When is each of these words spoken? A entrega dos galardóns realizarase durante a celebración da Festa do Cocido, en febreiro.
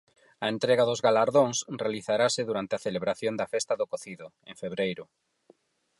A 0.43 0.45
entrega 0.53 0.87
dos 0.89 1.03
galardóns 1.07 1.57
realizarase 1.83 2.41
durante 2.49 2.73
a 2.75 2.83
celebración 2.85 3.33
da 3.37 3.49
Festa 3.53 3.73
do 3.77 3.89
Cocido, 3.91 4.27
en 4.49 4.55
febreiro. 4.61 5.03